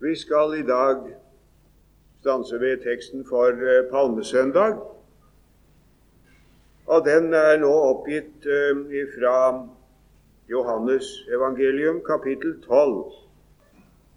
[0.00, 0.96] Vi skal i dag
[2.20, 4.76] stanse ved teksten for eh, palmesøndag.
[6.86, 8.78] Og den er nå oppgitt uh,
[9.16, 9.38] fra
[10.50, 13.10] Johannes evangelium, kapittel 12,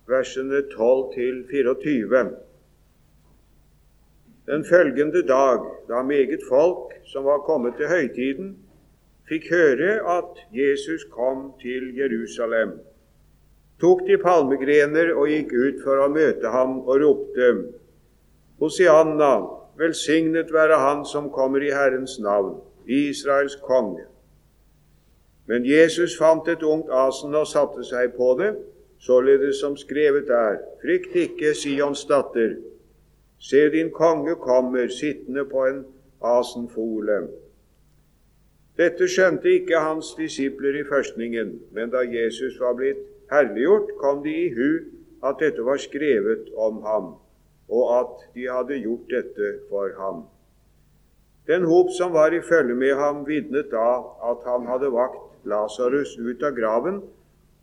[0.07, 2.29] versene 12 til 24.
[4.45, 8.53] Den følgende dag, da meget folk som var kommet til høytiden,
[9.29, 12.77] fikk høre at Jesus kom til Jerusalem
[13.81, 17.52] tok de palmegrener og gikk ut for å møte ham og ropte
[18.62, 19.31] Hosianna,
[19.77, 24.05] velsignet være Han som kommer i Herrens navn, Israels konge.
[25.49, 28.52] Men Jesus fant et ungt asen og satte seg på det,
[29.02, 32.59] således som skrevet er, frykt ikke, Sions datter,
[33.41, 35.81] se din konge kommer sittende på en
[36.22, 37.23] asenfole.
[38.77, 44.35] Dette skjønte ikke hans disipler i førstningen, men da Jesus var blitt herliggjort, kom de
[44.45, 44.70] i hu
[45.23, 47.09] at dette var skrevet om ham,
[47.70, 50.25] og at de hadde gjort dette for ham.
[51.47, 56.14] Den hop som var i følge med ham, vitnet da at han hadde vakt Lasarus
[56.19, 57.02] ut av graven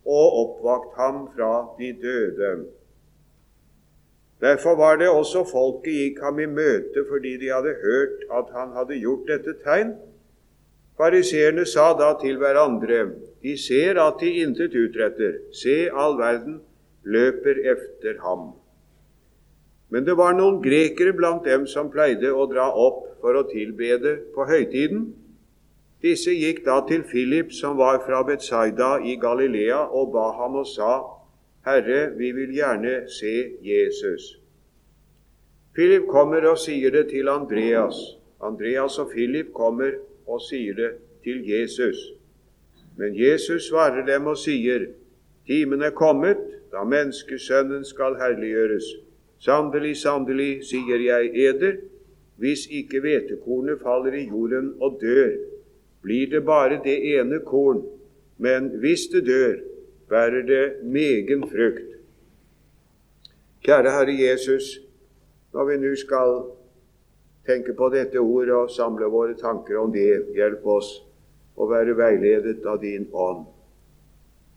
[0.09, 2.49] og oppvakt ham fra de døde.
[4.41, 8.75] Derfor var det også folket gikk ham i møte fordi de hadde hørt at han
[8.75, 9.95] hadde gjort dette tegn.
[10.99, 13.01] Fariseerne sa da til hverandre,
[13.43, 15.39] de ser at de intet utretter.
[15.55, 16.59] Se, all verden
[17.03, 18.51] løper efter ham.
[19.89, 24.19] Men det var noen grekere blant dem som pleide å dra opp for å tilbede
[24.35, 25.07] på høytiden.
[26.03, 30.67] Disse gikk da til Philip, som var fra Betsaida i Galilea, og ba ham og
[30.69, 30.91] sa,
[31.65, 33.33] Herre, vi vil gjerne se
[33.65, 34.37] Jesus.
[35.75, 37.97] Philip kommer og sier det til Andreas.
[38.41, 42.18] Andreas og Philip kommer og sier det til Jesus.
[42.99, 44.89] Men Jesus svarer dem og sier,
[45.47, 48.89] Timen er kommet da menneskesønnen skal herliggjøres.
[49.39, 51.79] Sannelig, sannelig, sier jeg eder,
[52.39, 55.31] hvis ikke hvetekornet faller i jorden og dør,
[56.03, 57.81] blir det bare det ene korn,
[58.37, 59.57] men hvis det dør,
[60.11, 61.97] bærer det megen frukt.
[63.63, 64.79] Kjære Herre Jesus,
[65.53, 66.39] når vi nå skal
[67.47, 70.29] tenke på dette ordet og samle våre tanker om det.
[70.35, 70.93] Hjelp oss
[71.59, 73.45] å være veiledet av din ånd.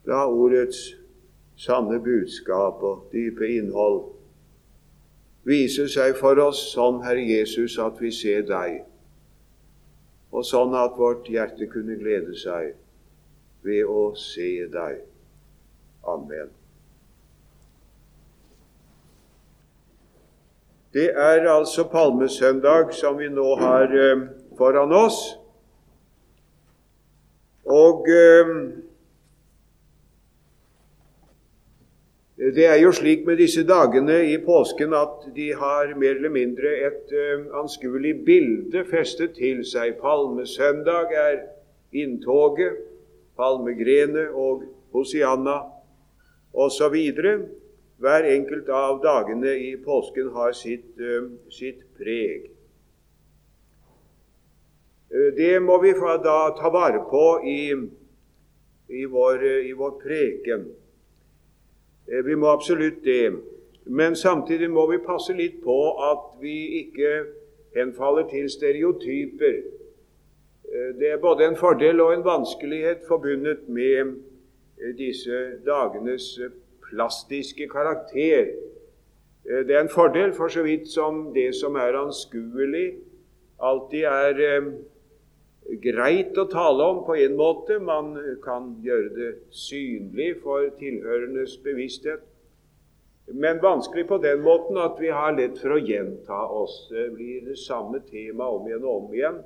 [0.07, 0.93] La ordets
[1.59, 4.05] sanne budskap og dype innhold
[5.47, 8.83] vise seg for oss sånn, Herre Jesus, at vi ser deg,
[10.33, 12.73] og sånn at vårt hjerte kunne glede seg
[13.67, 15.03] ved å se deg.
[16.09, 16.51] Amen.
[20.93, 24.27] Det er altså palmesøndag som vi nå har eh,
[24.59, 25.21] foran oss.
[27.65, 28.55] Og eh,
[32.43, 36.73] det er jo slik med disse dagene i påsken at de har mer eller mindre
[36.89, 39.95] et eh, anskuelig bilde festet til seg.
[40.01, 41.39] Palmesøndag er
[41.93, 42.81] inntoget,
[43.39, 45.61] palmegrene og Hosianna
[46.53, 46.99] osv.
[48.03, 52.52] Hver enkelt av dagene i påsken har sitt, eh, sitt preg.
[55.13, 55.93] Uh, det må vi
[56.25, 57.73] da ta vare på i,
[58.89, 60.71] i, vår, uh, i vår, preken.
[62.25, 63.33] vi må absolutt det.
[63.87, 65.77] Men samtidig må vi passe litt på
[66.11, 67.13] at vi ikke
[67.77, 69.63] henfaller til stereotyper.
[70.99, 74.17] Det er både en fordel og en vanskelighet forbundet med
[74.99, 76.27] disse dagenes
[76.93, 78.47] plastiske karakter.
[79.51, 82.95] Eh, det er en fordel for så vidt som det som er anskuelig,
[83.61, 84.73] alltid er eh,
[85.83, 87.79] greit å tale om på en måte.
[87.83, 88.15] Man
[88.45, 92.25] kan gjøre det synlig for tilhørendes bevissthet.
[93.33, 96.89] Men vanskelig på den måten at vi har lett for å gjenta oss.
[96.91, 99.39] Det blir det samme tema om igjen og om igjen.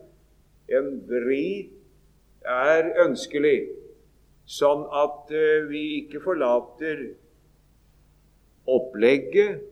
[0.73, 1.69] En vri
[2.47, 3.69] er ønskelig,
[4.47, 7.05] sånn at eh, vi ikke forlater
[8.67, 9.63] opplegget,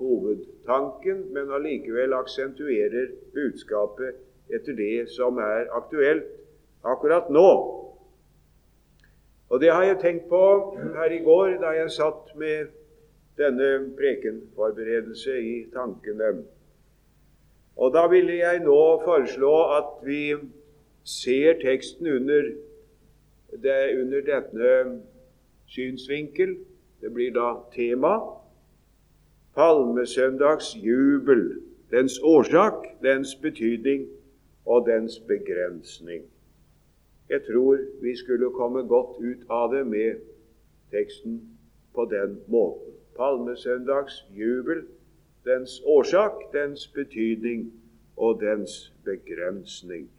[0.00, 4.18] hovedtanken, men allikevel aksentuerer budskapet
[4.52, 6.28] etter det som er aktuelt
[6.84, 7.48] akkurat nå.
[9.52, 10.42] Og Det har jeg tenkt på
[10.96, 12.72] her i går da jeg satt med
[13.36, 16.44] denne prekenforberedelse i tankene.
[17.76, 20.34] Og Da ville jeg nå foreslå at vi
[21.04, 22.42] ser teksten under,
[23.62, 25.00] det, under denne
[25.66, 26.56] synsvinkel.
[27.00, 28.20] Det blir da tema
[29.54, 31.60] palmesøndags jubel,
[31.90, 34.06] dens årsak, dens betydning
[34.66, 36.24] og dens begrensning.
[37.28, 40.20] Jeg tror vi skulle komme godt ut av det med
[40.90, 41.40] teksten
[41.94, 42.92] på den måten.
[43.16, 44.86] palmesøndags jubel,
[45.44, 47.72] dens årsak, dens betydning
[48.16, 50.10] og dens begrensning.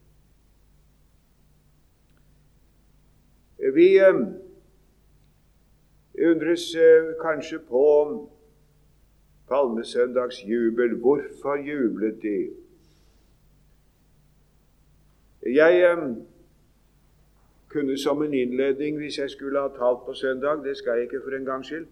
[3.74, 4.20] Vi eh,
[6.30, 7.84] undres eh, kanskje på
[9.48, 10.96] palmesøndags jubel.
[11.00, 12.63] Hvorfor jublet de?
[15.46, 15.98] Jeg eh,
[17.70, 21.22] kunne som en innledning, hvis jeg skulle ha talt på søndag, det skal jeg ikke
[21.24, 21.88] for en gangs skyld,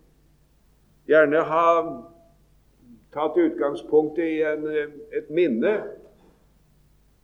[1.08, 1.66] gjerne ha
[3.12, 5.74] tatt utgangspunktet i en, eh, et minne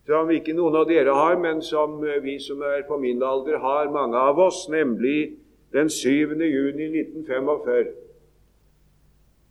[0.08, 3.58] som ikke noen av dere har, men som eh, vi som er på min alder,
[3.60, 5.38] har, mange av oss, nemlig
[5.72, 6.36] den 7.
[6.44, 7.94] juni 1945,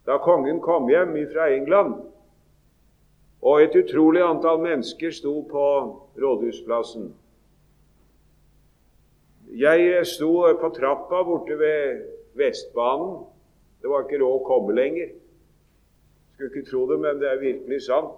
[0.05, 2.06] da kongen kom hjem fra England,
[3.41, 5.65] og et utrolig antall mennesker sto på
[6.21, 7.11] Rådhusplassen.
[9.57, 10.31] Jeg sto
[10.61, 12.05] på trappa borte ved
[12.37, 13.25] Vestbanen.
[13.81, 15.13] Det var ikke råd å komme lenger.
[16.33, 18.17] Skulle ikke tro det, men det er virkelig sant.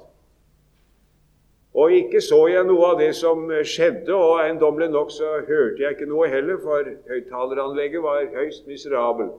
[1.77, 5.95] Og ikke så jeg noe av det som skjedde, og eiendommelig nok så hørte jeg
[5.95, 9.37] ikke noe heller, for høyttaleranlegget var høyst miserabelt.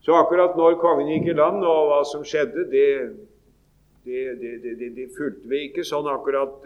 [0.00, 2.86] Så akkurat når kongen gikk i land, og hva som skjedde, det,
[4.04, 6.62] det, det, det, det fulgte vi ikke sånn akkurat,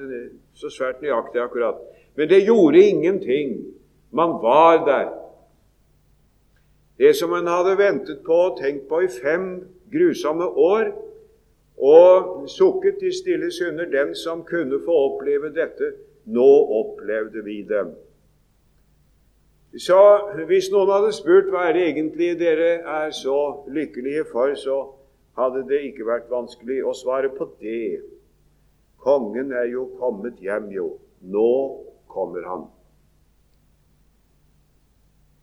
[0.55, 1.81] så svært nøyaktig akkurat.
[2.15, 3.57] Men det gjorde ingenting.
[4.15, 5.09] Man var der.
[6.99, 9.49] Det som en hadde ventet på og tenkt på i fem
[9.91, 10.93] grusomme år,
[11.75, 15.91] og sukket i stille synder den som kunne få oppleve dette.
[16.25, 17.91] Nå opplevde vi dem.
[19.77, 19.99] Så
[20.47, 24.77] hvis noen hadde spurt hva er det egentlig dere er så lykkelige for, så
[25.39, 28.03] hadde det ikke vært vanskelig å svare på det.
[29.05, 30.89] Kongen er jo kommet hjem, jo.
[31.25, 31.51] Nå
[32.09, 32.65] kommer han.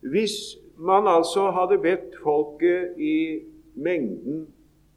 [0.02, 3.44] Hvis man altså hadde bedt folket i
[3.76, 4.48] mengden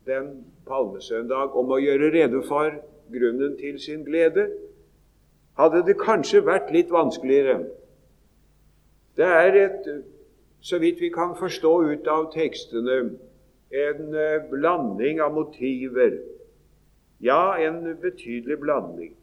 [0.08, 0.31] den
[0.69, 2.79] palmesøndag om å gjøre rede for
[3.12, 4.49] grunnen til sin glede,
[5.58, 7.67] hadde det kanskje vært litt vanskeligere.
[9.17, 9.87] Det er et,
[10.64, 13.14] så vidt vi kan forstå ut av tekstene,
[13.75, 16.19] en eh, blanding av motiver.
[17.19, 19.15] Ja, en betydelig blanding.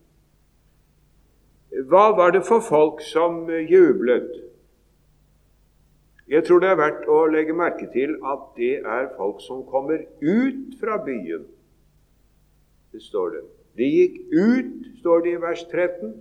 [1.87, 4.31] Hva var det for folk som jublet?
[6.31, 10.03] Jeg tror det er verdt å legge merke til at det er folk som kommer
[10.19, 11.47] ut fra byen.
[12.91, 13.41] Det står det.
[13.79, 16.13] De gikk ut, står det i vers 13.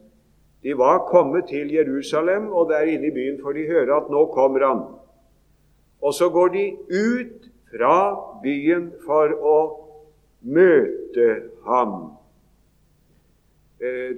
[0.63, 4.25] De var kommet til Jerusalem, og der inne i byen får de høre at nå
[4.35, 4.83] kommer han.
[6.03, 7.97] Og så går de ut fra
[8.43, 9.59] byen for å
[10.41, 11.29] møte
[11.67, 11.97] ham.
[13.81, 14.17] Eh,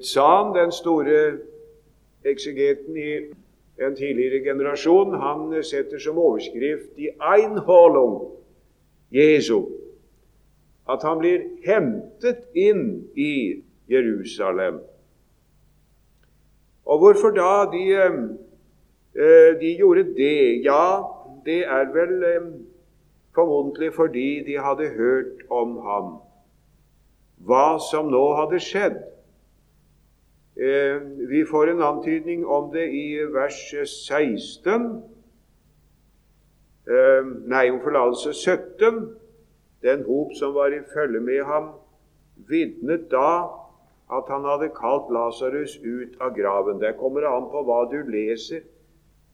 [0.55, 1.21] den store
[2.25, 3.13] eksegeten i
[3.83, 8.33] en tidligere generasjon, han setter som overskrift i Einholung
[9.11, 9.63] Jesu
[10.91, 14.81] at han blir hentet inn i Jerusalem.
[16.85, 17.85] Og hvorfor da de,
[19.15, 20.65] eh, de gjorde det?
[20.65, 21.03] Ja,
[21.45, 22.51] det er vel eh,
[23.35, 26.13] formodentlig fordi de hadde hørt om ham,
[27.47, 29.01] hva som nå hadde skjedd.
[30.57, 33.57] Eh, vi får en antydning om det i vers
[33.89, 35.03] 16.
[36.87, 39.01] Eh, nei, om forlatelse 17.
[39.83, 41.73] Den hop som var i følge med ham,
[42.49, 43.49] vitnet da
[44.13, 46.81] at han hadde kalt Lasarus ut av graven.
[46.81, 48.61] Der kommer det an på hva du leser.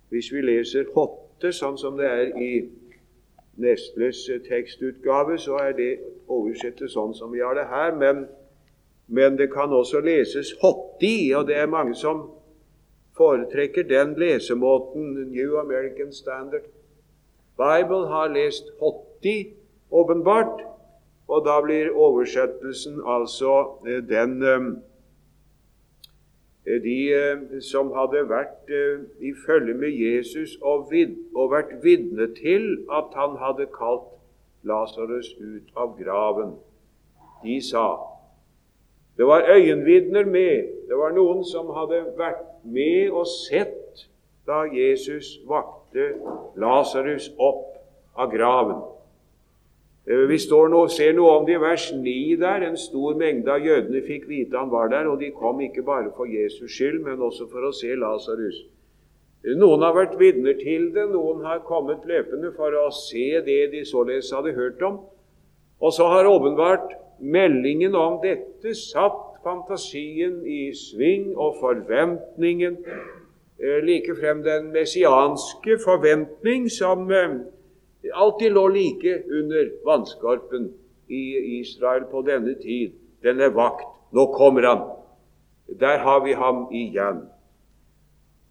[0.08, 2.52] Hvis vi leser 8, sånn som det er i
[3.58, 5.92] Nestles tekstutgave, så er det
[6.28, 7.94] oversettet sånn som vi har det her.
[7.96, 8.28] men
[9.08, 12.26] men det kan også leses hotti, og det er mange som
[13.16, 16.66] foretrekker den lesemåten, New American Standard.
[17.56, 19.54] Bible har lest hotti,
[19.90, 20.60] åpenbart,
[21.28, 23.54] og da blir oversettelsen altså
[23.88, 24.68] eh, den eh,
[26.84, 28.68] De eh, som hadde vært
[29.25, 34.10] i følge med Jesus og, vid, og vært vitne til at han hadde kalt
[34.68, 36.56] Lasarus ut av graven,
[37.44, 37.87] de sa
[39.18, 40.68] det var øyenvitner med.
[40.88, 44.04] Det var noen som hadde vært med og sett
[44.46, 46.12] da Jesus vakte
[46.54, 47.80] Lasarus opp
[48.14, 48.78] av graven.
[50.08, 50.38] Eh, vi
[50.72, 52.64] nå, ser noe om det i vers 9 der.
[52.64, 56.08] En stor mengde av jødene fikk vite han var der, og de kom ikke bare
[56.16, 58.62] for Jesus skyld, men også for å se Lasarus.
[59.58, 63.84] Noen har vært vitner til det, noen har kommet løpende for å se det de
[63.86, 64.98] således hadde hørt om.
[65.78, 72.80] Og så har åpenbart meldingen om dette satt fantasien i sving, og forventningen,
[73.60, 77.44] eh, like frem den messianske forventning som, eh,
[78.14, 80.72] alltid lå like under vannskorpen
[81.08, 81.24] i
[81.60, 82.92] Israel på denne tid.
[83.22, 83.86] Den er vakt.
[84.12, 84.84] Nå kommer han.
[85.80, 87.26] Der har vi ham igjen.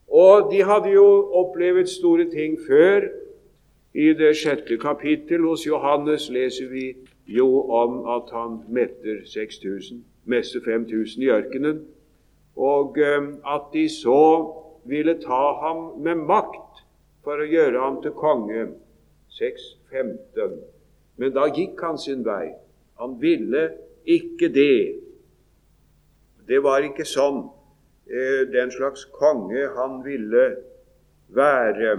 [0.07, 3.09] Og de hadde jo opplevd store ting før.
[3.93, 6.85] I det sjette kapittel hos Johannes leser vi
[7.27, 11.81] jo om at han metter 6000, messer 5000 i ørkenen,
[12.55, 13.23] og eh,
[13.55, 14.53] at de så
[14.85, 16.83] ville ta ham med makt
[17.23, 18.67] for å gjøre ham til konge.
[19.39, 20.57] 6.15.
[21.17, 22.53] Men da gikk han sin vei.
[23.01, 23.69] Han ville
[24.05, 24.97] ikke det.
[26.47, 27.43] Det var ikke sånn
[28.07, 30.45] eh, den slags konge han ville
[31.35, 31.93] være.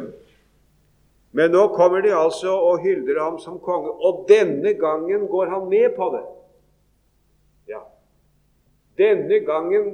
[1.37, 5.69] Men nå kommer de altså og hyller ham som konge, og denne gangen går han
[5.69, 6.25] med på det.
[7.75, 7.83] Ja.
[8.99, 9.91] Denne gangen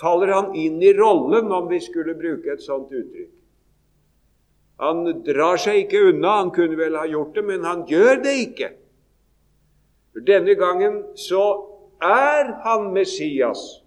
[0.00, 3.32] faller han inn i rollen, om vi skulle bruke et sånt uttrykk.
[4.82, 6.40] Han drar seg ikke unna.
[6.42, 8.70] Han kunne vel ha gjort det, men han gjør det ikke.
[10.26, 11.44] Denne gangen så
[12.02, 13.82] er han Messias.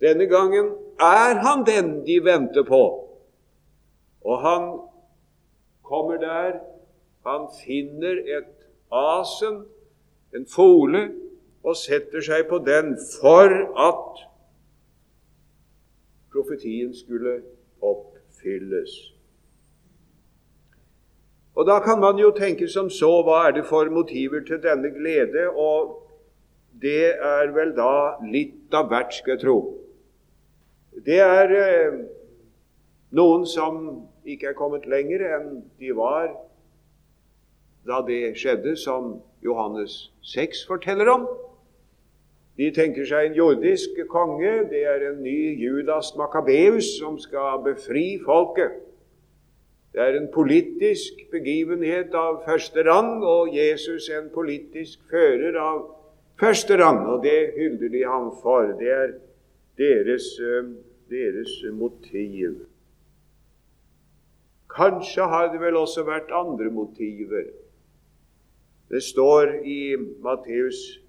[0.00, 2.82] Denne gangen er han den de venter på.
[4.24, 4.66] Og han
[5.82, 6.60] kommer der.
[7.26, 8.52] Han finner et
[8.92, 9.64] asen,
[10.34, 11.08] en fole,
[11.66, 13.50] og setter seg på den for
[13.88, 14.20] at
[16.30, 17.40] profetien skulle
[17.82, 19.15] oppfylles.
[21.56, 24.90] Og Da kan man jo tenke som så hva er det for motiver til denne
[24.92, 25.48] glede?
[25.48, 26.02] Og
[26.82, 29.56] det er vel da litt av hvert, skal jeg tro.
[31.06, 31.96] Det er eh,
[33.16, 33.78] noen som
[34.28, 35.48] ikke er kommet lenger enn
[35.80, 36.28] de var
[37.86, 41.24] da det skjedde, som Johannes 6 forteller om.
[42.56, 44.66] De tenker seg en jordisk konge.
[44.68, 48.85] Det er en ny Judas Makabeus som skal befri folket.
[49.96, 55.78] Det er en politisk begivenhet av første rang, og Jesus er en politisk fører av
[56.36, 56.98] første rang.
[57.08, 58.74] Og det hyller de ham for.
[58.76, 59.14] Det er
[59.80, 60.68] deres, eh,
[61.08, 62.66] deres motiv.
[64.76, 67.48] Kanskje har det vel også vært andre motiver.
[68.90, 71.00] Det står i Matteus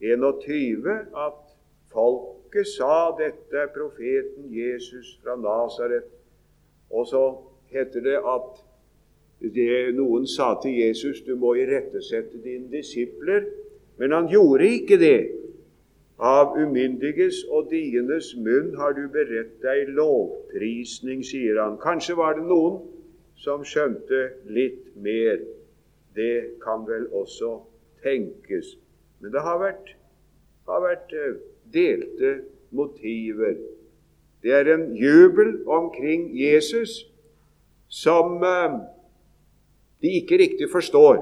[0.00, 1.44] 21 at
[1.92, 6.08] folket sa dette er profeten Jesus fra Nasaret.
[6.90, 7.22] Og så
[7.74, 8.62] heter det at
[9.54, 13.46] det noen sa til Jesus du må irettesette dine disipler,
[13.98, 15.20] men han gjorde ikke det.
[16.18, 21.76] Av umyndiges og dienes munn har du beredt deg lovprisning, sier han.
[21.78, 22.80] Kanskje var det noen
[23.38, 25.38] som skjønte litt mer.
[26.18, 27.60] Det kan vel også
[28.02, 28.74] tenkes.
[29.22, 29.92] Men det har vært,
[30.66, 31.38] har vært eh,
[31.70, 32.32] delte
[32.74, 33.54] motiver.
[34.42, 37.04] Det er en jubel omkring Jesus
[37.88, 38.78] som eh,
[40.02, 41.20] de ikke riktig forstår.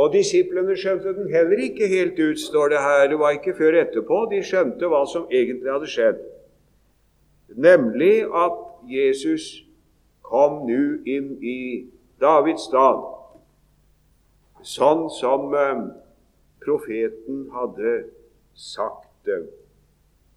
[0.00, 3.08] Og disiplene skjønte den heller ikke helt ut, står det her.
[3.10, 6.20] Det var ikke før etterpå de skjønte hva som egentlig hadde skjedd.
[7.56, 9.48] Nemlig at Jesus
[10.24, 11.60] kom nå inn i
[12.22, 13.00] Davids dal,
[14.62, 15.86] sånn som eh,
[16.62, 17.94] profeten hadde
[18.54, 19.40] sagt det.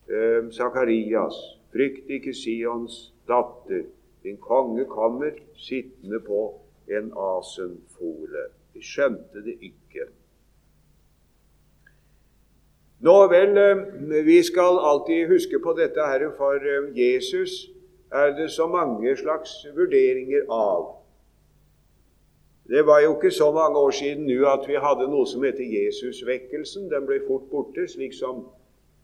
[0.10, 1.38] Eh, Sakarias,
[1.76, 3.86] frykt ikke Sions datter.
[4.24, 6.42] Din konge kommer sittende på
[6.88, 8.48] en asenfole.
[8.74, 10.08] De skjønte det ikke.
[13.04, 17.70] Nå vel, eh, vi skal alltid huske på dette her, for eh, Jesus
[18.12, 21.04] er det så mange slags vurderinger av.
[22.68, 25.68] Det var jo ikke så mange år siden nå at vi hadde noe som heter
[25.68, 26.88] Jesusvekkelsen.
[26.92, 28.46] Den ble fort borte, slik som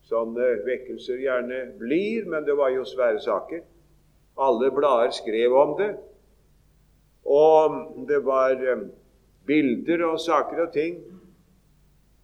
[0.08, 3.66] sånne vekkelser gjerne blir, men det var jo svære saker.
[4.40, 5.94] Alle blader skrev om det.
[7.26, 8.86] Og det var eh,
[9.46, 11.00] bilder og saker og ting.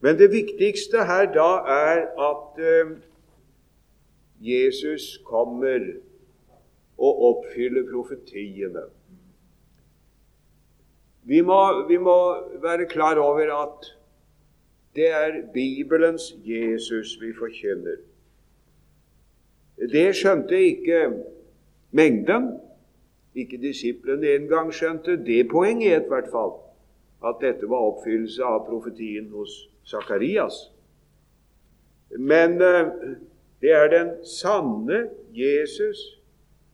[0.00, 2.92] Men det viktigste her da er at uh,
[4.40, 5.80] Jesus kommer
[6.98, 8.84] og oppfyller profetiene.
[11.22, 12.16] Vi må, vi må
[12.62, 13.90] være klar over at
[14.96, 17.96] det er Bibelens Jesus vi forkynner.
[19.92, 21.12] Det skjønte ikke
[21.90, 22.50] mengden.
[23.34, 26.56] Ikke disiplene engang skjønte det poenget, i hvert fall,
[27.24, 29.54] at dette var oppfyllelse av profetien hos
[29.86, 30.72] Sakarias.
[32.18, 32.90] Men eh,
[33.62, 36.02] det er den sanne Jesus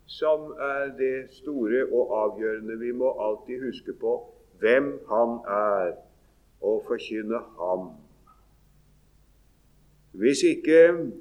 [0.07, 2.79] som er det store og avgjørende.
[2.79, 4.17] Vi må alltid huske på
[4.61, 5.93] hvem han er,
[6.61, 7.91] og forkynne ham.
[10.17, 11.13] Hvis ikke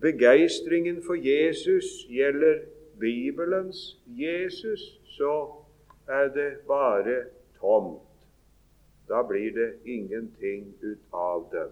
[0.00, 2.58] begeistringen for Jesus gjelder
[3.00, 5.48] Bibelens Jesus, så
[6.08, 7.24] er det bare
[7.60, 8.00] tomt.
[9.08, 11.68] Da blir det ingenting ut av dem.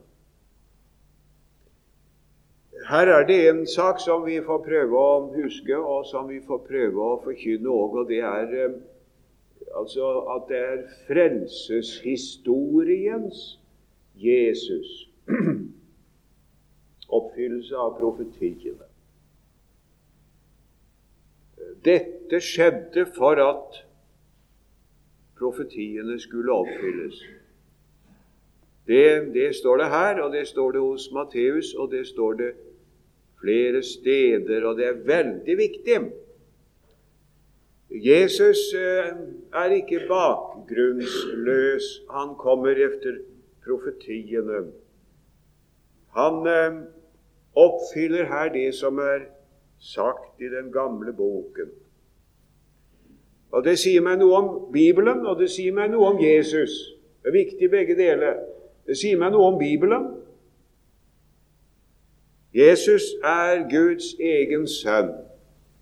[2.89, 6.59] Her er det en sak som vi får prøve å huske, og som vi får
[6.69, 8.71] prøve å forkynne òg, og det er eh,
[9.77, 13.59] altså at det er frelseshistoriens
[14.17, 15.09] Jesus.
[17.17, 18.89] oppfyllelse av profetiene.
[21.85, 23.83] Dette skjedde for at
[25.41, 27.21] profetiene skulle oppfylles.
[28.87, 32.51] Det, det, står det her, og det står det hos Matteus, og det står det
[33.41, 36.01] flere steder, og det er veldig viktig.
[37.91, 39.15] Jesus eh,
[39.53, 41.87] er ikke bakgrunnsløs.
[42.11, 43.19] Han kommer etter
[43.65, 44.61] profetiene.
[46.15, 46.79] Han eh,
[47.55, 49.27] oppfyller her det som er
[49.81, 51.71] sagt i den gamle boken.
[53.51, 56.71] Og Det sier meg noe om Bibelen, og det sier meg noe om Jesus.
[57.23, 58.39] Det er viktig begge deler.
[58.87, 60.07] Det sier meg noe om Bibelen.
[62.55, 65.13] Jesus er Guds egen sønn,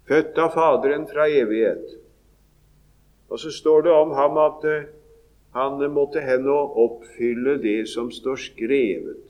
[0.09, 1.94] født av Faderen fra evighet.
[3.28, 4.88] Og så står det om ham at uh,
[5.57, 9.27] han måtte hen og oppfylle det som står skrevet.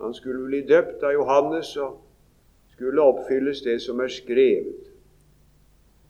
[0.00, 1.98] Han skulle bli døpt av Johannes og
[2.74, 4.84] skulle oppfylles det som er skrevet.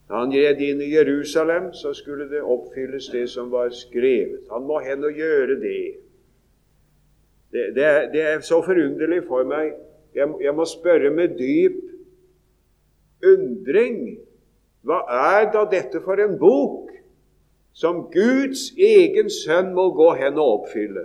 [0.09, 4.47] Da han red inn i Jerusalem, så skulle det oppfylles det som var skrevet.
[4.53, 5.83] Han må hen og gjøre det.
[7.53, 9.73] Det, det, er, det er, så forunderlig for meg.
[10.17, 11.77] Jeg, jeg må spørre med dyp
[13.25, 14.19] undring
[14.87, 16.93] hva er da dette for en bok
[17.77, 21.05] som Guds egen sønn må gå hen og oppfylle?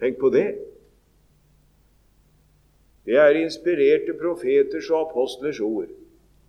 [0.00, 0.48] Tenk på det.
[3.04, 5.88] Det er inspirerte profeters og apostlers ord.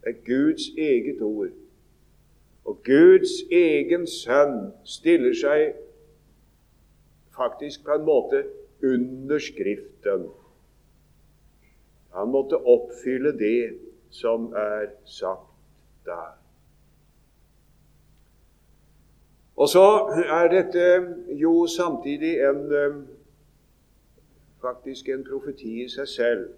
[0.04, 1.54] Det er Guds eget ord.
[2.66, 5.72] Og Guds egen sønn stiller seg
[7.36, 8.44] faktisk på en måte
[8.84, 10.28] under Skriften.
[12.14, 13.72] Han måtte oppfylle det
[14.12, 15.48] som er sagt
[16.06, 16.36] der.
[19.56, 19.86] Og så
[20.26, 20.86] er dette
[21.40, 22.62] jo samtidig en
[24.62, 26.50] faktisk en profeti i seg selv.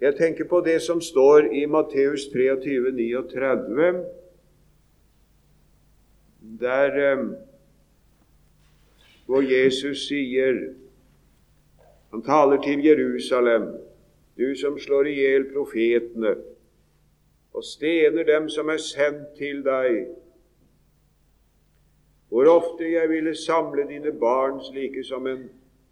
[0.00, 4.04] Jeg tenker på det som står i Matteus 23, 39,
[6.60, 7.22] der eh,
[9.26, 10.74] hvor Jesus sier
[12.12, 13.64] Han taler til Jerusalem,
[14.38, 16.36] du som slår i hjel profetene
[17.56, 20.06] og stener dem som er sendt til deg.
[22.28, 25.46] Hvor ofte jeg ville samle dine barn slike som en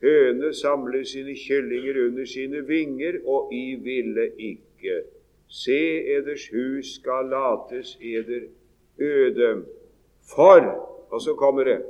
[0.05, 5.03] Høne samler sine kyllinger under sine vinger, og I ville ikke.
[5.49, 5.79] se
[6.17, 8.49] eders hus skal lates eder
[8.99, 9.65] øde.
[10.35, 11.83] For Og så kommer det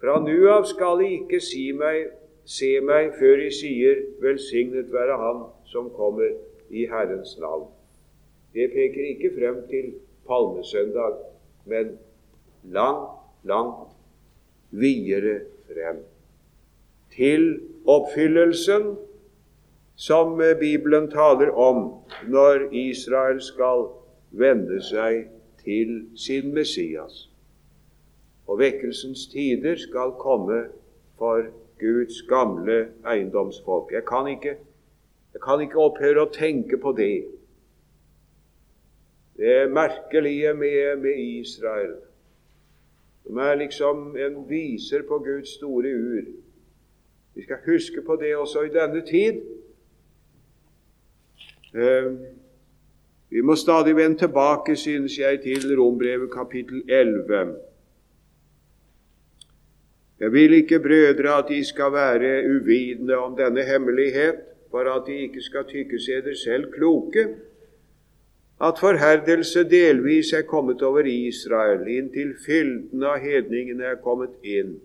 [0.00, 2.06] Fra nu av skal I ikke si meg,
[2.44, 6.30] se meg før I sier Velsignet være Han som kommer
[6.70, 7.68] i Herrens navn.
[8.54, 9.94] Det peker ikke frem til
[10.26, 11.16] palmesøndag,
[11.66, 11.98] men
[12.64, 13.10] langt,
[13.44, 13.90] langt
[14.70, 16.02] videre frem.
[17.14, 18.96] Til oppfyllelsen
[19.96, 21.84] som Bibelen taler om
[22.26, 23.86] når Israel skal
[24.30, 25.28] vende seg
[25.64, 27.28] til sin Messias.
[28.46, 30.64] Og vekkelsens tider skal komme
[31.18, 31.46] for
[31.80, 33.92] Guds gamle eiendomsfolk.
[33.92, 34.56] Jeg kan ikke,
[35.32, 37.24] jeg kan ikke opphøre å tenke på det.
[39.38, 41.96] Det merkelige med, med Israel,
[43.24, 46.26] som er liksom en viser på Guds store ur.
[47.34, 49.42] Vi skal huske på det også i denne tid.
[51.74, 52.12] Eh,
[53.28, 57.56] vi må stadig vende tilbake, synes jeg, til Rombrevet kapittel 11.
[60.20, 64.34] Jeg vil ikke, brødre, at de skal være uvitende om denne hemmelighet,
[64.70, 67.28] for at de ikke skal tykke seg selv kloke,
[68.62, 74.76] at forherdelse delvis er kommet over Israel, inntil fylden av hedningene er kommet inn.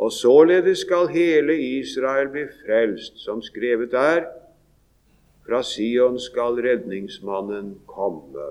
[0.00, 4.24] Og således skal hele Israel bli frelst, som skrevet er,
[5.44, 8.46] fra Sion skal redningsmannen komme.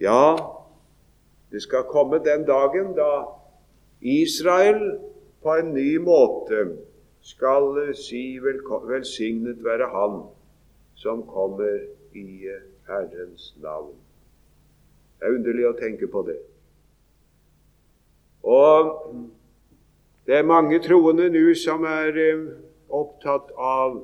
[0.00, 0.36] Ja,
[1.52, 3.26] det skal komme den dagen da
[4.00, 4.96] Israel
[5.42, 6.62] på en ny måte
[7.20, 10.22] skal si velsignet være Han
[10.94, 11.82] som kommer
[12.16, 12.48] i
[12.88, 13.92] Herrens navn.
[15.18, 16.38] Det er underlig å tenke på det.
[18.40, 18.96] Og
[20.30, 22.42] det er mange troende nå som er eh,
[22.94, 23.96] opptatt av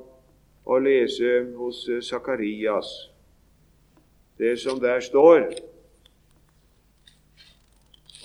[0.67, 2.89] å lese hos eh, Sakarias
[4.41, 5.45] det som der står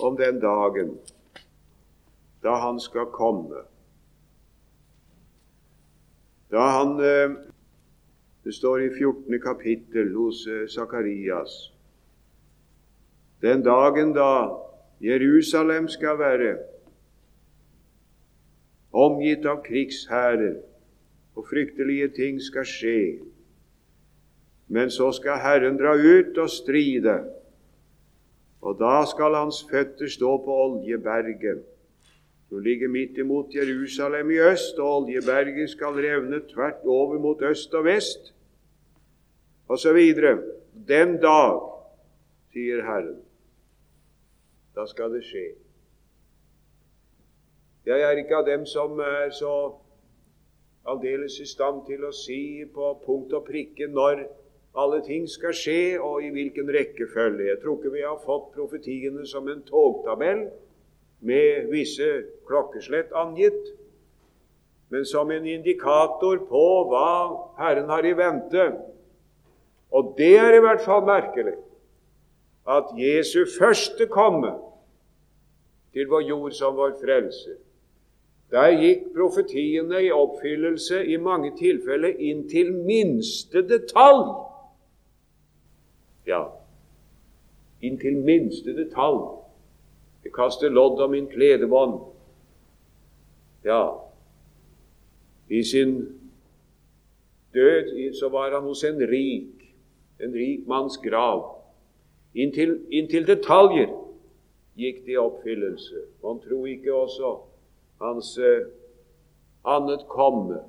[0.02, 0.90] om den dagen
[2.42, 3.62] da han skal komme.
[6.50, 7.38] Da han eh,
[8.42, 9.38] det står i 14.
[9.46, 10.42] kapittel hos
[10.74, 11.54] Sakarias.
[11.70, 14.58] Eh, Den dagen da
[14.98, 16.71] Jerusalem skal være
[18.92, 20.60] omgitt av krigshærer,
[21.36, 23.22] og fryktelige ting skal skje.
[24.72, 27.16] Men så skal Herren dra ut og stride,
[28.62, 31.64] og da skal hans føtter stå på Oljeberget,
[32.48, 37.74] som ligger midt imot Jerusalem i øst, og Oljeberget skal revne tvert over mot øst
[37.74, 38.32] og vest
[39.68, 39.98] osv.
[40.88, 41.60] Den dag,
[42.52, 43.20] sier Herren,
[44.76, 45.46] da skal det skje.
[47.86, 49.54] Jeg er ikke av dem som er så
[50.86, 54.24] aldeles i stand til å si på punkt og prikke når
[54.78, 57.50] alle ting skal skje, og i hvilken rekkefølge.
[57.50, 60.46] Jeg tror ikke vi har fått profetiene som en togtabell
[61.20, 62.08] med visse
[62.48, 63.74] klokkeslett angitt,
[64.92, 67.10] men som en indikator på hva
[67.60, 68.70] Herren har i vente
[69.92, 71.58] og det er i hvert fall merkelig
[72.72, 74.54] at Jesu første komme
[75.92, 77.58] til vår jord som vår frelser
[78.52, 84.26] Der gikk profetiene i oppfyllelse i mange tilfeller inn til minste detalj.
[86.28, 86.42] Ja,
[87.80, 89.22] inn til minste detalj.
[90.24, 91.96] Jeg kaster lodd om min kledebånd.
[93.64, 93.82] Ja,
[95.48, 95.96] i sin
[97.54, 99.62] død så var han hos en rik
[100.22, 101.42] en rik manns grav.
[102.34, 103.90] Inntil, inntil detaljer
[104.78, 106.06] gikk det i oppfyllelse.
[106.22, 107.32] Man tror ikke også
[108.02, 108.66] hans eh,
[109.64, 110.60] annet komme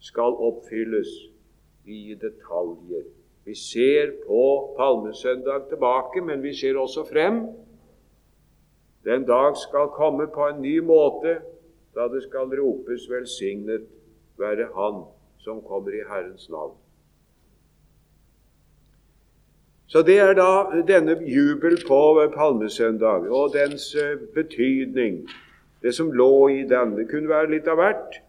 [0.00, 1.08] skal oppfylles
[1.84, 3.04] i detaljer.
[3.44, 4.42] Vi ser på
[4.76, 7.42] palmesøndag tilbake, men vi ser også frem.
[9.04, 11.40] Den dag skal komme på en ny måte,
[11.94, 13.88] da det skal ropes 'velsignet
[14.38, 15.04] være Han
[15.38, 16.76] som kommer i Herrens navn'.
[19.86, 25.28] Så det er da denne jubel på palmesøndag og dens eh, betydning,
[25.82, 26.96] det som lå i den.
[26.96, 28.20] Det kunne være litt av hvert.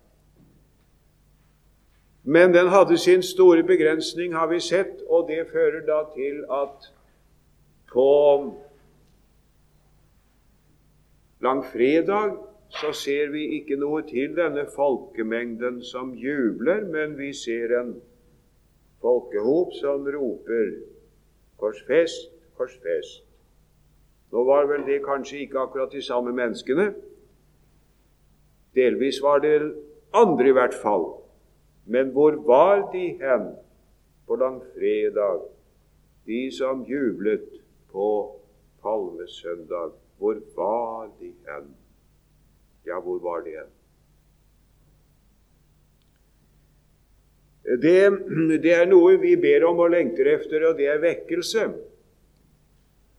[2.23, 6.91] Men den hadde sin store begrensning, har vi sett, og det fører da til at
[7.91, 8.11] på
[11.41, 12.37] langfredag
[12.71, 17.95] så ser vi ikke noe til denne folkemengden som jubler, men vi ser en
[19.01, 20.71] folkehop som roper
[21.61, 23.21] Korsfest, korsfest.
[24.33, 26.87] Nå var vel det kanskje ikke akkurat de samme menneskene.
[28.75, 29.73] Delvis var det
[30.13, 31.07] andre i hvert fall.
[31.85, 33.49] Men hvor var de hen
[34.27, 35.43] på langfredag,
[36.25, 37.47] de som jublet
[37.91, 38.07] på
[38.83, 39.91] palmesøndag?
[40.17, 41.71] Hvor var de hen?
[42.85, 43.71] Ja, hvor var de hen?
[47.81, 47.97] Det,
[48.63, 51.67] det, er noe vi ber om og lengter efter, og det er vekkelse.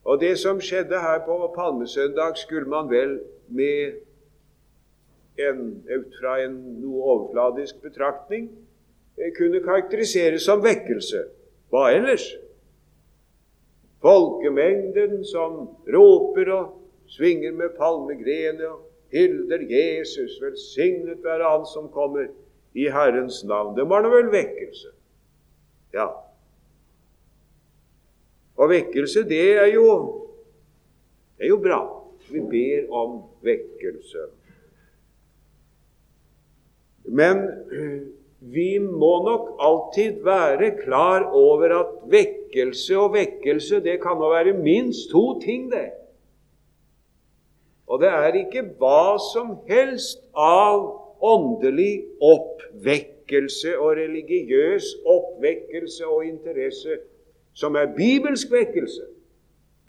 [0.03, 4.01] Og det som skjedde her på palmesøndag, skulle man vel med
[5.37, 8.49] en, ut fra en noe overfladisk betraktning
[9.17, 11.25] eh, kunne karakteriseres som vekkelse.
[11.73, 12.27] Hva ellers?
[14.03, 18.83] Folkemengden som roper og svinger med palmegrener og
[19.15, 20.41] hyller Jesus.
[20.43, 22.29] Velsignet være Han som kommer
[22.75, 23.77] i Herrens navn.
[23.77, 24.93] Det var nå vel vekkelse.
[25.95, 26.09] Ja.
[28.57, 30.19] Og vekkelse, det er jo
[31.39, 31.81] Det er jo bra.
[32.31, 34.29] Vi ber om vekkelse.
[37.05, 37.43] Men
[38.41, 44.57] vi må nok alltid være klar over at vekkelse og vekkelse, det kan nå være
[44.59, 45.91] minst to ting, det.
[47.87, 50.87] Og det er ikke hva som helst av
[51.23, 56.99] åndelig oppvekkelse og religiøs oppvekkelse og interesse
[57.55, 59.07] som er bibelsk vekkelse.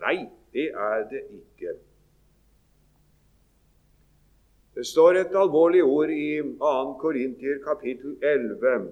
[0.04, 1.78] Nei, det er det ikke.
[4.76, 6.70] Det står et alvorlig ord i 2.
[7.02, 8.88] Korintier kapittel 11.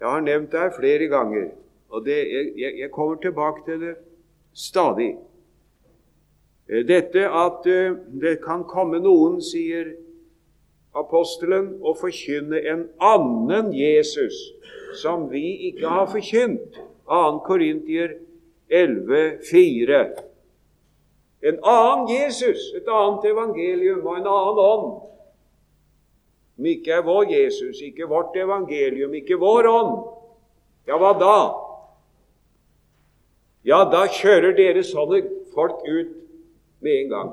[0.00, 1.50] Jeg har nevnt det her flere ganger,
[1.88, 2.16] og det,
[2.56, 3.94] jeg, jeg, kommer tilbake til det
[4.54, 5.16] stadig.
[6.88, 9.92] Dette at eh, det kan komme noen, sier
[10.96, 14.40] apostelen og forkynne en annen Jesus
[15.02, 16.80] som vi ikke har forkynt.
[17.06, 17.20] 2.
[17.44, 18.16] Korintier
[18.72, 20.00] 11,4.
[21.42, 24.86] En annen Jesus, et annet evangelium og en annen ånd.
[26.56, 29.96] Som ikke er vår Jesus, ikke vårt evangelium, ikke vår ånd.
[30.88, 31.38] Ja, hva da?
[33.66, 35.20] Ja, da kjører dere sånne
[35.52, 36.14] folk ut
[36.80, 37.32] med en gang.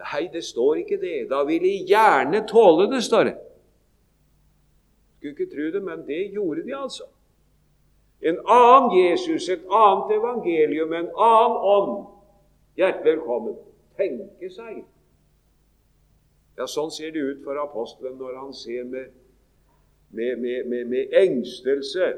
[0.00, 1.28] Nei, det står ikke det.
[1.30, 3.36] Da vil de gjerne tåle det, står det.
[5.16, 7.08] Skulle ikke tro det, men det gjorde de altså.
[8.22, 11.92] En annen Jesus, et annet evangelium, en annen ånd.
[12.78, 13.56] Hjertelig velkommen.
[13.98, 14.82] Tenke seg.
[16.58, 19.14] Ja, Sånn ser det ut for apostelen når han ser med,
[20.14, 22.12] med, med, med engstelse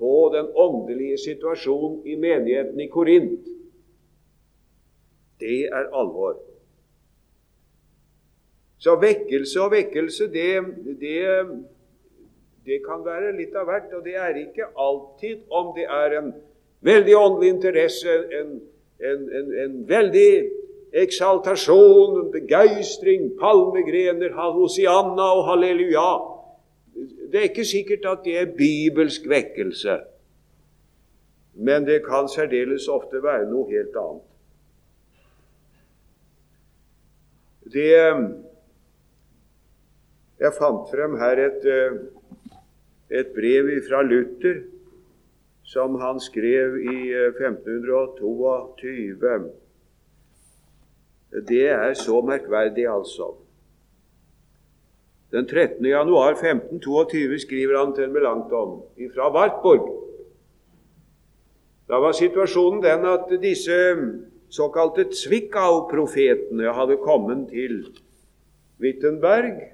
[0.00, 3.46] på den åndelige situasjonen i menigheten i Korint.
[5.42, 6.40] Det er alvor.
[8.82, 10.48] Så vekkelse og vekkelse, det,
[10.98, 11.18] det,
[12.66, 13.92] det, kan være litt av hvert.
[13.94, 16.32] Og det er ikke alltid om det er en
[16.82, 18.56] veldig åndelig interesse, en,
[19.02, 20.32] en, en, en veldig
[21.02, 26.08] eksaltasjon, begeistring, palmegrener, hosianna og halleluja.
[27.32, 29.98] Det er ikke sikkert at det er bibelsk vekkelse.
[31.54, 34.28] Men det kan særdeles ofte være noe helt annet.
[37.72, 37.88] Det
[40.42, 41.98] jeg fant frem her et, eh,
[43.20, 44.64] et brev fra Luther
[45.72, 49.34] som han skrev i 1522.
[49.34, 49.40] Eh,
[51.48, 53.34] Det er så merkverdig, altså.
[55.32, 55.86] Den 13.
[55.86, 58.82] januar 1522 skriver han til Melanchthon
[59.14, 60.08] fra Wartburg.
[61.88, 63.96] Da var situasjonen den at disse
[64.50, 67.86] såkalte Zwickau-profetene hadde kommet til
[68.80, 69.72] Wittenberg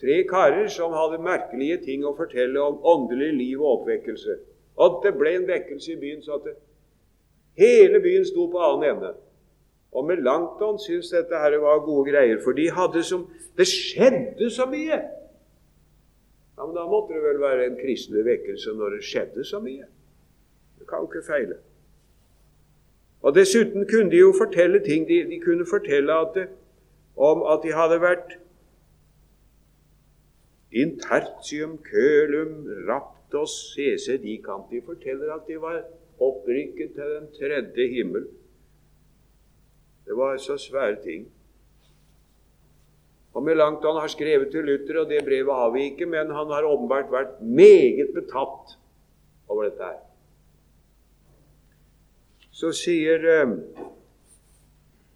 [0.00, 4.36] Tre karer som hadde merkelige ting å fortelle om åndelig liv og oppvekkelse.
[4.76, 6.54] Og det ble en vekkelse i byen så at det,
[7.58, 9.12] hele byen sto på annen ende.
[9.94, 14.66] Og Melanchthon syntes dette her var gode greier, for de hadde som, det skjedde så
[14.66, 14.98] mye.
[16.58, 19.86] Ja, Men da måtte det vel være en kristelig vekkelse når det skjedde så mye.
[20.78, 21.56] Det kan jo ikke feile.
[23.22, 25.08] Og Dessuten kunne de jo fortelle ting.
[25.08, 26.48] De, de kunne fortelle at det,
[27.16, 28.38] om at de hadde vært
[30.74, 34.22] In tertium kølum raptos sese CC
[34.70, 35.82] De forteller at de var
[36.20, 38.26] opprykket til den tredje himmel.
[40.06, 41.28] Det var så svære ting.
[43.34, 46.62] Og Melanchthon har skrevet til Luther, og det brevet har vi ikke, men han har
[46.62, 48.76] åpenbart vært meget betatt
[49.48, 49.98] over dette her.
[52.54, 53.56] Så sier uh,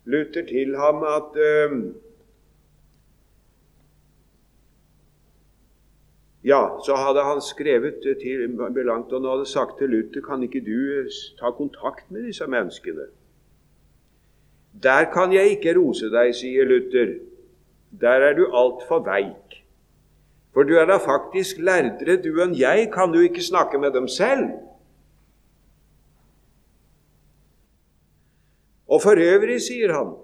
[0.04, 1.38] Luther til ham at
[6.48, 10.76] Ja, så hadde han skrevet til Melanchthon og hadde sagt til Luther kan ikke du
[11.00, 13.08] eh, ta kontakt med disse menneskene.
[14.82, 17.18] Der kan jeg ikke rose deg, sier Luther.
[18.00, 19.58] Der er du altfor veik.
[20.54, 24.08] For du er da faktisk lærdere, du enn jeg, kan du ikke snakke med dem
[24.08, 24.48] selv?
[28.88, 30.16] Og for øvrig, sier han,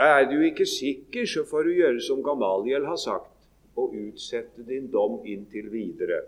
[0.00, 3.33] er du ikke sikker, så får du gjøre som Gamaliel har sagt,
[3.76, 6.22] og utsette din dom inntil videre.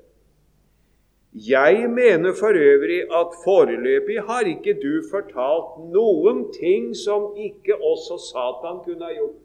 [1.37, 8.17] Jeg mener for øvrig at foreløpig har ikke du fortalt noen ting som ikke også
[8.31, 9.43] Satan kunne ha gjort.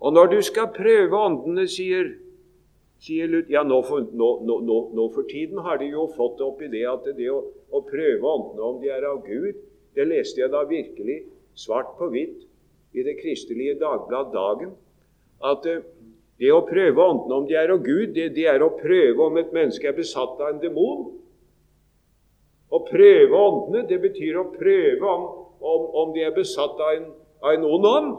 [0.00, 2.12] Og når du skal prøve åndene, sier,
[3.00, 6.60] sier Lut Ja, nå for, nå, nå, nå for, tiden har de jo fått opp
[6.62, 7.40] i det at det å,
[7.72, 9.56] å prøve åndene om de er av Gud,
[9.96, 11.22] det leste jeg da virkelig
[11.56, 12.44] svart på hvitt
[12.96, 14.74] i det kristelige Dagblad Dagen
[15.44, 15.84] at eh,
[16.40, 19.38] det å prøve åndene om de er av Gud, det, det, er å prøve om
[19.40, 21.06] et menneske er besatt av en demon.
[22.68, 25.24] Å prøve åndene, det betyr å prøve om,
[25.64, 27.06] om, om de er besatt av en,
[27.40, 28.18] av en ond ånd.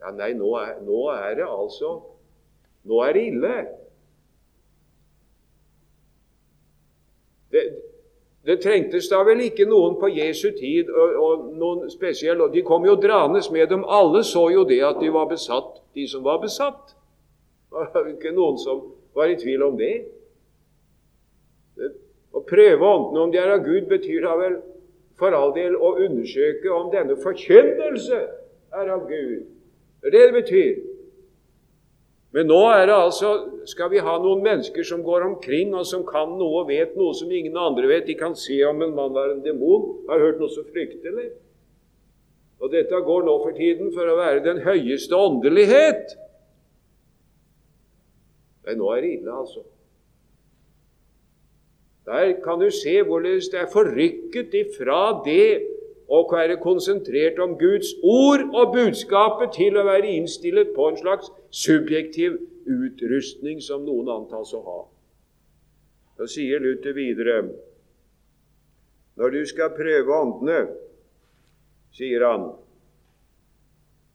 [0.00, 1.98] Ja, nei, nå er, nå er, det altså
[2.88, 3.56] Nå er det ille.
[7.52, 7.64] Det,
[8.50, 12.82] det trengtes da vel ikke noen på Jesu tid og, og noen spesielle De kom
[12.82, 13.84] jo dranes med dem.
[13.86, 16.96] Alle så jo det at de var besatt, de som var besatt.
[17.70, 18.82] Det var ikke noen som
[19.14, 19.92] var i tvil om det.
[21.78, 21.92] det
[22.34, 24.58] å prøve åndene om de er av Gud, betyr da vel
[25.20, 28.20] for all del å undersøke om denne forkynnelse
[28.80, 29.46] er av Gud.
[30.00, 30.78] Det er det det betyr.
[32.30, 33.30] Men nå er det altså,
[33.66, 37.14] skal vi ha noen mennesker som går omkring og som kan noe og vet noe
[37.18, 38.06] som ingen andre vet.
[38.06, 39.88] De kan se om en mann er en demon.
[40.06, 41.32] Har hørt noe så fryktelig.
[42.60, 46.14] Og dette går nå for tiden for å være den høyeste åndelighet.
[48.68, 49.64] Nei, nå er det ille, altså.
[52.06, 55.69] Der kan du se hvorledes det er forrykket ifra det
[56.10, 61.30] å være konsentrert om Guds ord og budskapet til å være innstilt på en slags
[61.54, 64.80] subjektiv utrustning som noen antas å ha.
[66.18, 67.42] Så sier Luther videre
[69.20, 70.60] Når du skal prøve åndene,
[71.92, 72.46] sier han,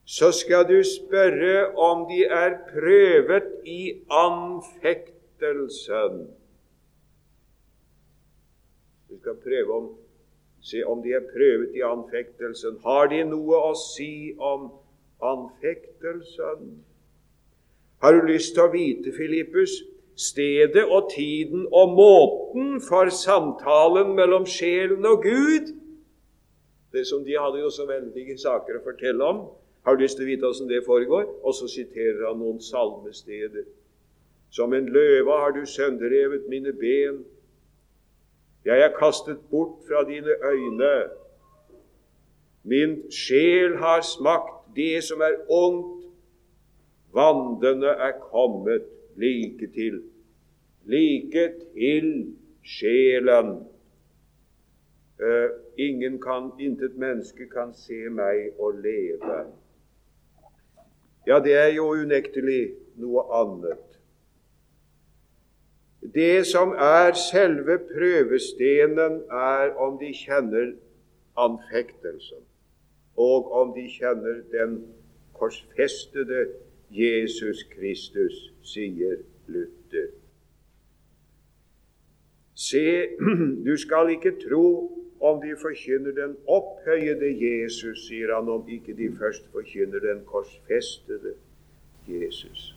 [0.05, 6.27] så skal du spørre om de er prøvet i anfektelsen.
[9.09, 10.04] Du skal prøve om
[10.65, 12.79] Se om de er prøvet i anfektelsen.
[12.81, 14.71] Har de noe å si om
[15.21, 16.71] anfektelsen?
[18.01, 19.83] Har du lyst til å vite, Filippus,
[20.17, 25.69] stedet og tiden og måten for samtalen mellom sjelen og Gud?
[26.95, 29.45] Det som De hadde jo så veldige saker å fortelle om.
[29.85, 31.25] Har du lyst til å vite hvordan det foregår?
[31.43, 33.67] Og så siterer han noen salmesteder.
[34.49, 37.21] Som en løve har du sønderrevet mine ben.
[38.65, 41.09] Jeg er kastet bort fra dine øyne.
[42.63, 46.05] Min sjel har smakt det som er ondt.
[47.13, 48.83] Vandene er kommet
[49.15, 50.01] like til,
[50.83, 53.67] like til sjelen.
[55.19, 59.37] Uh, ingen kan, intet menneske kan se meg og leve.
[61.27, 63.94] Ja, det er jo unektelig noe annet.
[66.13, 70.73] Det som er selve prøvestenen, er om de kjenner
[71.37, 72.43] anfektelsen,
[73.17, 74.77] og om de kjenner den
[75.33, 76.47] korsfestede
[76.91, 80.11] Jesus Kristus, sier Luther.
[82.55, 83.07] Se,
[83.67, 89.09] du skal ikke tro om de forkynner den opphøyede Jesus, sier han, om ikke de
[89.19, 91.33] først forkynner den korsfestede
[92.07, 92.74] Jesus.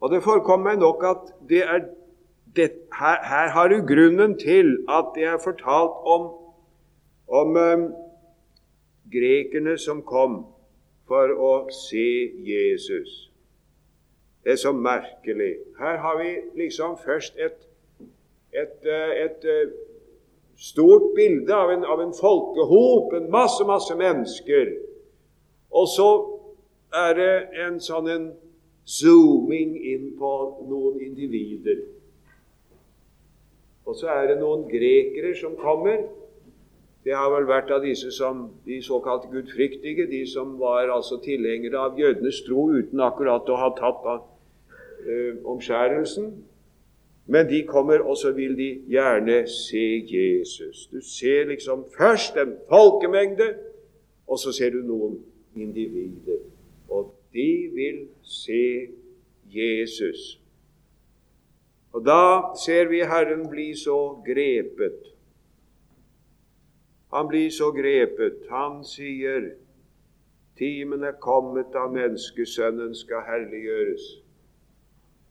[0.00, 1.86] Og det forekommer meg nok at det er
[2.56, 6.30] det, her, her, har du grunnen til at det er fortalt om,
[7.28, 7.84] om um,
[9.12, 10.40] grekerne som kom
[11.08, 12.08] for å se
[12.46, 13.28] Jesus.
[14.44, 15.54] Det er så merkelig.
[15.78, 17.68] Her har vi liksom først et,
[18.52, 19.72] et, eh, et, et eh,
[20.58, 24.72] stort bilde av en, av en folkehop, en masse, masse mennesker.
[25.70, 26.08] Og så
[26.94, 27.32] er det
[27.66, 28.28] en sånn en
[28.88, 30.32] zooming inn på
[30.68, 31.82] noen individer.
[33.88, 36.06] Og så er det noen grekere som kommer.
[37.04, 41.80] Det har vel vært av disse som de såkalt gudfryktige, de som var altså tilhengere
[41.80, 44.26] av jødenes tro uten akkurat å ha tatt av
[45.04, 46.32] eh, omskjærelsen.
[47.28, 50.86] Men de kommer, og så vil de gjerne se Jesus.
[50.92, 53.50] Du ser liksom først en folkemengde,
[54.28, 55.18] og så ser du noen
[55.56, 56.40] individer.
[56.88, 58.88] Og de vil se
[59.48, 60.38] Jesus.
[61.96, 65.06] Og da ser vi Herren bli så grepet
[67.08, 68.42] Han blir så grepet.
[68.50, 69.54] Han sier
[70.58, 74.08] timen er kommet da menneskesønnen skal herliggjøres.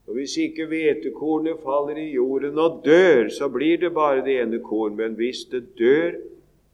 [0.07, 4.59] Og Hvis ikke hvetekornet faller i jorden og dør, så blir det bare det ene
[4.63, 4.95] korn.
[4.95, 6.17] Men hvis det dør,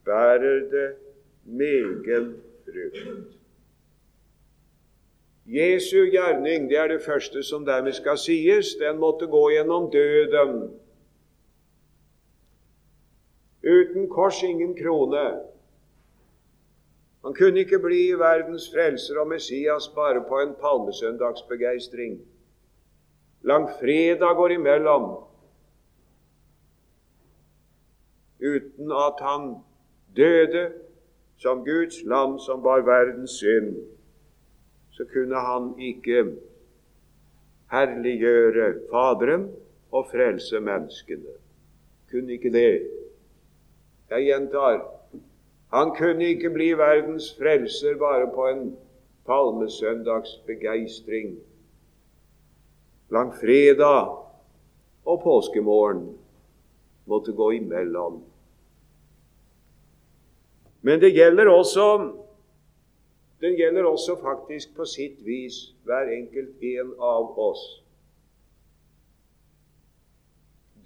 [0.04, 0.90] bærer det
[1.44, 3.43] megen frukt.
[5.46, 10.70] Jesu gjerning, det er det første som dermed skal sies, den måtte gå gjennom døden.
[13.64, 15.24] Uten kors ingen krone.
[17.24, 22.18] Han kunne ikke bli verdens frelser og Messias bare på en palmesøndagsbegeistring.
[23.42, 25.24] Langfredag går imellom
[28.40, 29.54] uten at han
[30.16, 30.72] døde
[31.36, 33.93] som Guds lam som bar verdens synd.
[34.94, 36.24] Så kunne han ikke
[37.74, 39.48] herliggjøre Faderen
[39.90, 41.38] og frelse menneskene.
[42.10, 42.82] Kunne ikke det.
[44.10, 44.84] Jeg gjentar
[45.74, 48.76] han kunne ikke bli verdens frelser bare på en
[49.26, 51.32] palmesøndagsbegeistring
[53.10, 54.12] langfredag
[55.04, 56.16] og påskemorgen
[57.10, 58.22] måtte gå imellom.
[60.86, 62.12] Men det gjelder også
[63.44, 67.64] den gjelder også faktisk på sitt vis hver enkelt en av oss.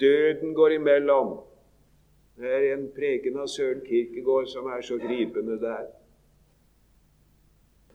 [0.00, 1.36] Døden går imellom.
[2.38, 5.86] Det er en preken av Søren Kirkegård som er så gripende der.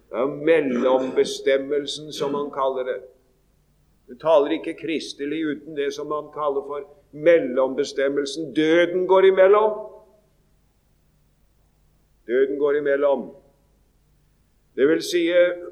[0.09, 2.99] Det er mellombestemmelsen, som han kaller det.
[4.07, 8.53] Du taler ikke kristelig uten det som man kaller for mellombestemmelsen.
[8.55, 9.79] Døden går imellom.
[12.27, 13.31] Døden går imellom.
[14.75, 15.27] Det vil si,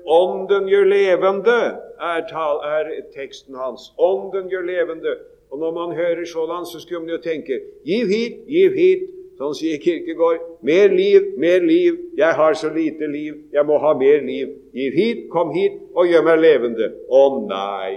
[0.06, 1.60] ånden gjør levende,
[1.98, 3.90] er, tal, er teksten hans.
[3.98, 5.16] Ånden gjør levende.
[5.52, 9.10] Og når man hører sådan, så skulle man jo tenke Giv hit, giv hit.
[9.42, 10.44] Sånn sier Kirkegård.
[10.62, 11.98] Mer liv, mer liv.
[12.18, 13.40] Jeg har så lite liv.
[13.54, 14.52] Jeg må ha mer liv.
[14.78, 16.92] Giv hit, kom hit, og gjør meg levende.
[17.10, 17.96] Å nei!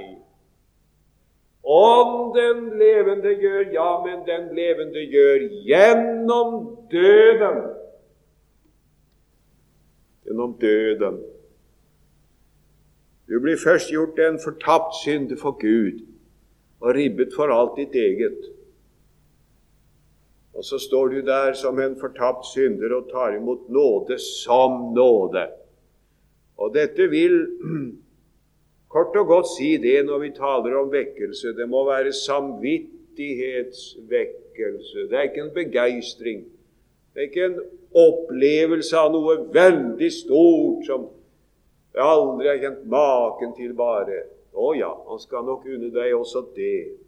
[1.64, 6.56] Om den levende gjør, ja, men den levende gjør gjennom
[6.92, 7.60] døden.
[10.34, 11.22] Gjennom døden.
[13.28, 16.00] Du blir først gjort en fortapt synder for Gud
[16.80, 18.38] og ribbet for alt ditt eget.
[20.54, 25.46] Og så står du der som en fortapt synder og tar imot nåde som nåde.
[26.58, 27.46] Og dette vil
[28.94, 31.48] kort og godt si det når vi taler om vekkelse.
[31.54, 34.98] Det må være samvittighetsvekkelse.
[34.98, 36.44] Det er ikke en begeistring.
[37.14, 37.60] Det er ikke en
[37.94, 41.06] opplevelse av noe veldig stort som
[41.94, 44.24] jeg aldri har kjent maken til bare.
[44.54, 46.98] Å ja, han skal nok unne deg også det.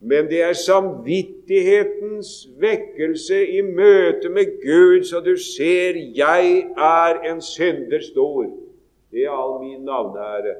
[0.00, 2.30] Men det er samvittighetens
[2.62, 8.54] vekkelse i møte med Gud, så du ser 'jeg er en synder stor'.
[9.10, 10.54] Det er all min navneære.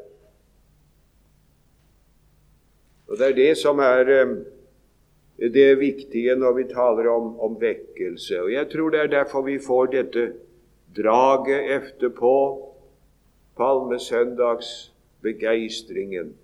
[3.09, 4.37] Og Det er det som er eh,
[5.41, 8.43] det viktige når vi taler om, om vekkelse.
[8.43, 10.33] Og Jeg tror det er derfor vi får dette
[10.97, 12.67] draget etterpå,
[13.57, 16.35] palmesøndagsbegeistringen.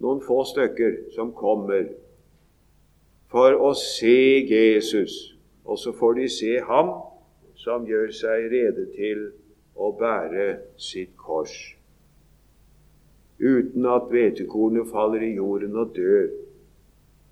[0.00, 1.84] Noen få stykker som kommer
[3.30, 6.90] for å se Jesus, og så får de se ham
[7.60, 9.32] som gjør seg rede til
[9.76, 11.76] å bære sitt kors.
[13.40, 16.26] Uten at hvetekornet faller i jorden og dør,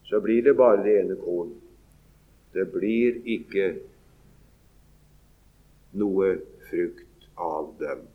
[0.08, 1.52] så blir det bare det ene korn.
[2.52, 3.72] Det blir ikke
[6.00, 6.30] noe
[6.68, 8.06] frukt av dem.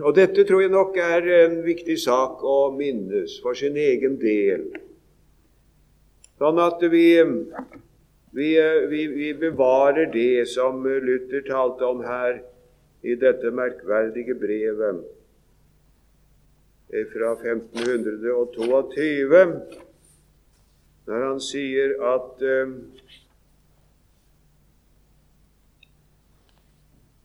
[0.00, 4.68] Og Dette tror jeg nok er en viktig sak å minnes for sin egen del.
[6.40, 7.06] Sånn at vi
[8.32, 8.54] vi,
[8.88, 12.38] vi, vi, bevarer det som Luther talte om her
[13.02, 15.00] i dette merkverdige brevet
[16.90, 19.60] fra 1522,
[21.06, 22.68] når han sier at eh,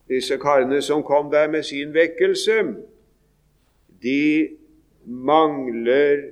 [0.09, 2.63] disse karene som kom der med sin vekkelse,
[4.05, 4.49] de
[5.05, 6.29] mangler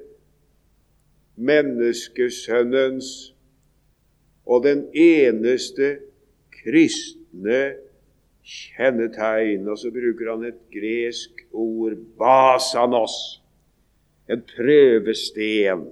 [1.36, 3.34] menneskesønnens
[4.46, 5.98] og den eneste
[6.54, 7.74] kristne
[8.44, 9.68] kjennetegn.
[9.68, 13.42] Og så bruker han et gresk ord, basanos,
[14.30, 15.88] en prøvesten.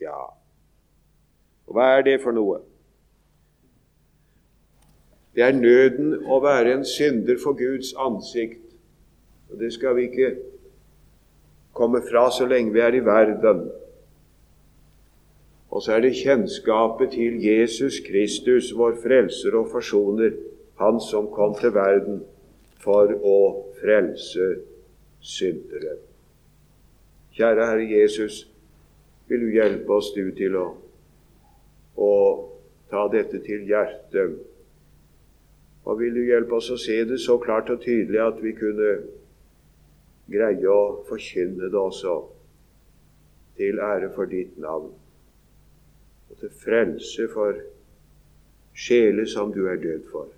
[0.00, 0.20] Ja,
[1.70, 2.62] og hva er det for noe?
[5.34, 8.64] Det er nøden å være en synder for Guds ansikt.
[9.50, 10.32] Og det skal vi ikke
[11.76, 13.68] komme fra så lenge vi er i verden.
[15.70, 20.34] Og så er det kjennskapet til Jesus Kristus, vår frelser og forsoner,
[20.80, 22.22] Han som kom til verden
[22.80, 23.38] for å
[23.80, 24.46] frelse
[25.20, 25.96] syndere.
[27.36, 28.44] Kjære Herre Jesus,
[29.28, 30.66] vil du hjelpe oss du til å,
[31.96, 32.12] å
[32.90, 34.38] ta dette til hjertet?
[35.86, 38.90] Og vil du hjelpe oss å se det så klart og tydelig at vi kunne
[40.30, 42.16] greie å forkynne det også,
[43.60, 44.92] til ære for ditt navn
[46.30, 47.58] og til frelse for
[48.72, 50.28] sjeler som du er død for.